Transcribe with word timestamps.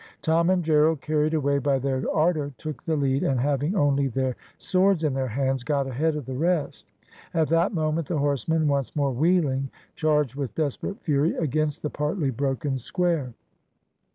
Tom 0.23 0.49
and 0.49 0.63
Gerald, 0.65 0.99
carried 1.01 1.35
away 1.35 1.59
by 1.59 1.77
their 1.77 2.01
ardour, 2.11 2.55
took 2.57 2.83
the 2.83 2.95
lead, 2.95 3.21
and 3.21 3.39
having 3.39 3.75
only 3.75 4.07
their 4.07 4.35
swords 4.57 5.03
in 5.03 5.13
their 5.13 5.27
hands, 5.27 5.63
got 5.63 5.85
ahead 5.85 6.15
of 6.15 6.25
the 6.25 6.33
rest. 6.33 6.87
At 7.35 7.49
that 7.49 7.71
moment 7.71 8.07
the 8.07 8.17
horsemen, 8.17 8.67
once 8.67 8.95
more 8.95 9.11
wheeling, 9.11 9.69
charged 9.95 10.33
with 10.33 10.55
desperate 10.55 10.99
fury 11.03 11.35
against 11.35 11.83
the 11.83 11.91
partly 11.91 12.31
broken 12.31 12.79
square. 12.79 13.35